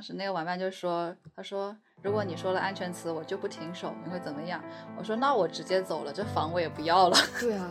[0.00, 4.58] 当时那个玩伴就说：“他说，如果你说了安全词，我就不停手，你会怎么样？”
[4.96, 7.18] 我说：“那我直接走了，这房我也不要了。
[7.38, 7.68] 对啊，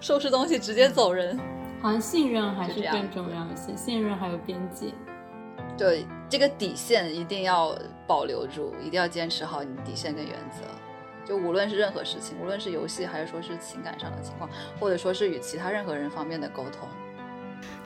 [0.00, 1.38] 收拾东西直接走人。
[1.82, 4.94] 好像信任还是更重要一些，信任还有边界。
[5.76, 10.62] 对，这个底线一定要保留住，一定要坚持好你底线跟原则。
[11.26, 14.48] 就无论是任何事情，无论是游戏还是说是情感上的情况，
[14.80, 16.88] 或者说是与其他任何人方面的沟通。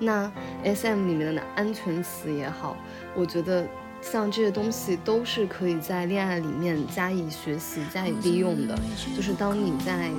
[0.01, 0.33] 那
[0.65, 2.77] S M 里面的安全词也好，
[3.15, 3.65] 我觉得
[4.01, 8.77] 像这些东西都是可以在恋爱里面加以学习、加以利用的。
[9.15, 10.11] 就是当你在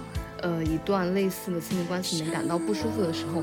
[0.41, 3.41] 呃一段类似的亲密关系里面感到不舒服的时候，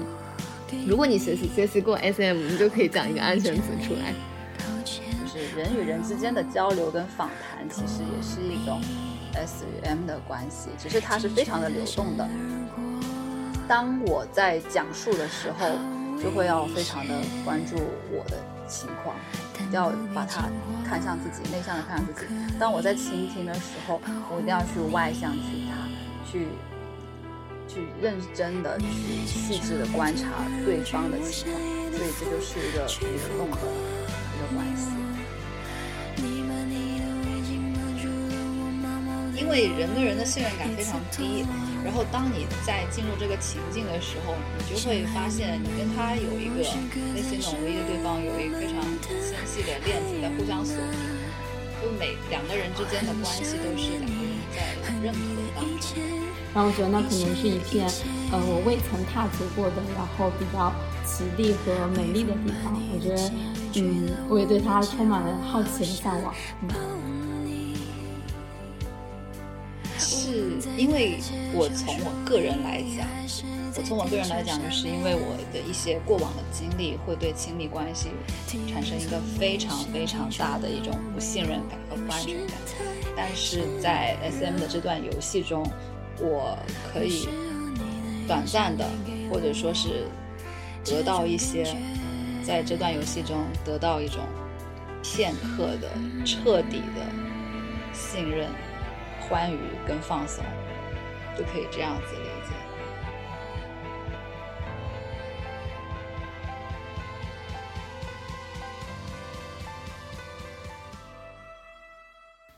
[0.87, 4.15] 如果你学习学习过 S M，你就可以讲一个安全词出来。
[4.95, 8.81] 就是人与人之间的交流跟访谈，其实也是一种。
[9.35, 12.27] S 与 M 的关系，只是它是非常的流动的。
[13.69, 15.69] 当我在讲述的时候，
[16.23, 17.15] 就会要非常的
[17.45, 17.77] 关注
[18.11, 18.37] 我的
[18.67, 19.17] 情况，
[19.73, 20.49] 要把它
[20.85, 22.35] 看向自己，内向的看向自己。
[22.59, 25.89] 当我在倾听的时候，我一定要去外向去他，
[26.31, 26.49] 去
[27.67, 31.61] 去认真的去细致的观察对方的情况。
[31.93, 35.08] 所以这就是一个一个动的一个关系。
[39.39, 41.47] 因为人跟人的信任感非常低，
[41.85, 46.59] 然后当你在进入这个情境的时候，你就会发现你跟他有一个
[47.15, 50.99] 内心浓郁的对方有一个非常纤细的链子在互相锁定，
[51.81, 55.19] 就每两个人之间的关系都是两个人在认可
[55.55, 56.03] 当中。
[56.55, 57.87] 然后我觉得那可能是一片
[58.33, 60.73] 呃我未曾踏足过的，然后比较
[61.07, 62.75] 奇丽和美丽的地方。
[62.93, 63.31] 我觉得
[63.75, 66.35] 嗯，我也对它充满了好奇和向往。
[66.63, 67.18] 嗯。
[70.09, 71.19] 是因为
[71.53, 73.07] 我从我个人来讲，
[73.77, 78.09] 我从我个人来讲，就是因为我的一些过往的经历，会对亲密关系
[78.73, 82.57] 产生一个非常非常大的一种不信任感和不安全感。
[83.15, 85.63] 但是在 S M 的这段游戏中，
[86.19, 86.57] 我
[86.91, 87.29] 可以
[88.27, 88.89] 短暂的，
[89.31, 90.07] 或者说是
[90.85, 91.77] 得到一些，
[92.43, 94.21] 在这段游戏中得到一种
[95.03, 95.91] 片刻的、
[96.25, 97.05] 彻底的
[97.93, 98.49] 信任。
[99.29, 100.43] 欢愉跟放松，
[101.37, 102.55] 就可以这样子理解。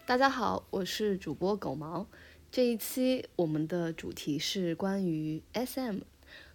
[0.06, 2.06] 大家好，我是主播狗毛。
[2.52, 6.02] 这一期我们的主题是关于 SM。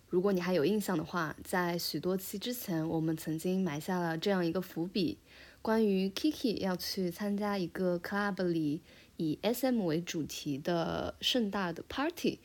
[0.08, 5.18] 如果你还有印象的话，在许多期之前，我们曾经埋下了这样一个伏笔，
[5.62, 8.82] 关于 Kiki 要去参加一个 club 里。
[9.18, 12.40] 以 S.M 为主题的盛大的 party，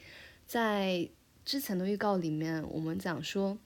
[0.46, 1.08] 在
[1.44, 3.58] 之前的预告里面，我们讲说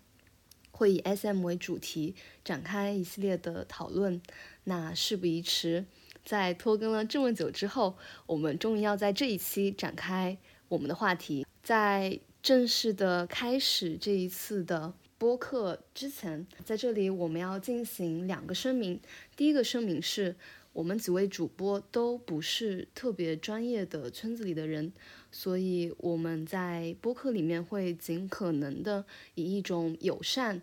[0.70, 4.22] 会以 S.M 为主题展开一系列的讨论。
[4.64, 5.84] 那事不宜迟，
[6.24, 10.38] 在拖更了这么久之后，我们终于要在这一期展开
[10.68, 11.46] 我们的话题。
[11.62, 18.98] 在正式的开始这一次的播客之前，在这里我们要进行两个声明。
[19.36, 20.36] 第一个声明是。
[20.74, 24.92] 我们几位主播都不是特别专业的圈子里的人，
[25.30, 30.60] 所以我们在播客里面会尽可能的以一种友善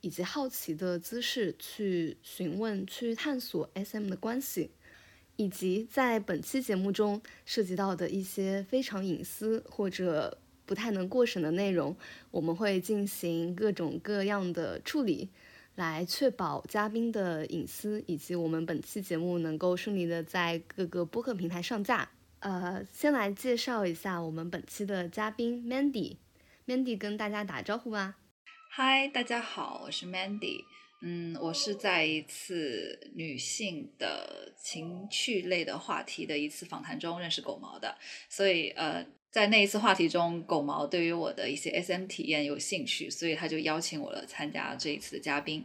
[0.00, 4.72] 以及好奇的姿势去询问、去探索 SM 的关系，
[5.36, 10.36] 以及在本期节目中涉及到的一些非常隐私或者
[10.66, 11.96] 不太能过审的内容，
[12.32, 15.28] 我们会进行各种各样的处理。
[15.74, 22.08] 来确保嘉宾的隐私，以及我们本期节目能够顺利的在各个播客平台上架。
[22.38, 28.16] 呃，先来介绍一下我们本期的嘉宾 Mandy，Mandy 跟大家打招呼吧。
[28.70, 30.64] 嗨，大家好，我是 Mandy。
[31.00, 37.98] 嗯，我是在一次女性的情趣类的话题的一次访谈中认识狗毛的，
[38.28, 45.64] 所以呃，在那一次话题中，狗毛对于我的一些 SM 体验有兴趣，所以他就邀请我了参加这一次的嘉宾。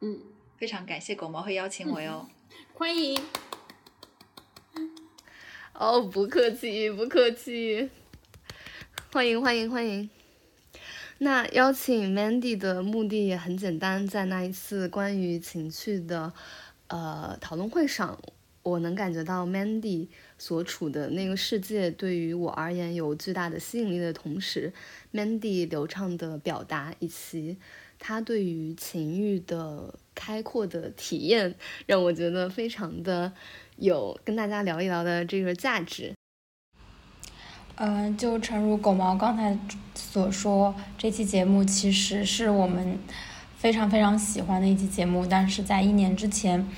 [0.00, 0.22] 嗯，
[0.56, 2.28] 非常感谢狗毛会邀请我哟，
[2.74, 3.20] 欢迎。
[5.72, 7.90] 哦，不客气，不客气，
[9.10, 10.08] 欢迎欢迎欢迎。
[11.18, 16.32] 那邀请 Mandy 的目的也很简单，在那一次关于情趣的
[16.86, 18.16] 呃讨论会上，
[18.68, 24.72] 我能感觉到 Mandy 所处的那个世界对于我而言有巨大的吸引力的同时
[25.12, 27.56] ，Mandy 流畅的表达以及
[27.98, 31.54] 他对于情欲的开阔的体验，
[31.86, 33.32] 让我觉得非常的
[33.76, 36.12] 有跟大家聊一聊的这个价值。
[37.80, 39.56] 嗯，就诚如狗毛刚才
[39.94, 42.98] 所说，这期节目其实是我们
[43.56, 46.68] 非常非常喜欢的一期节目，但是在一年之前，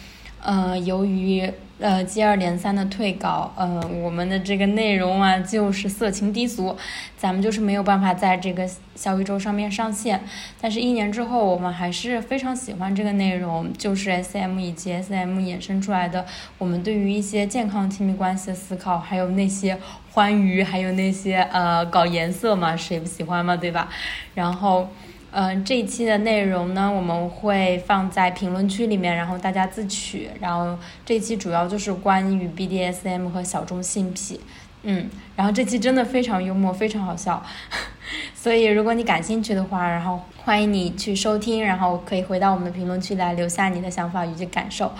[0.43, 6.77] 呃，由于呃，接二连三的退稿，呃，我们的这个内容啊，就是色情低俗，
[7.17, 10.23] 咱们就是没有办法在这个小宇宙上面上线。
[10.61, 16.27] 但是，一年之后，我们还是非常喜欢这个内容，就是 S M 以及 S M 衍生出来的，
[16.59, 19.79] 我们对于一些健康亲密关系的思考，还有那些
[20.13, 23.89] 欢愉，还有那些呃搞颜色嘛，谁不喜欢嘛，对吧？
[24.35, 24.89] 然后。
[25.33, 30.29] 嗯，这一期的内容呢，我们会放在评论区里面，然后大家自取。
[30.41, 34.41] 然后这一期主要就是关于 BDSM 和小众性癖，
[34.83, 37.41] 嗯，然后这期真的非常幽默，非常好笑，
[38.35, 44.93] 所以如果你感兴趣的话，然后欢迎你去收听，然后可以回到我们的评论区来留下你的想法以及感受，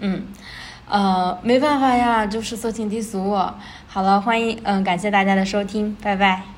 [0.00, 0.26] 嗯，
[0.88, 3.38] 呃，没办法呀，就是色情低俗。
[3.86, 6.57] 好了，欢迎，嗯，感谢大家的收听，拜拜。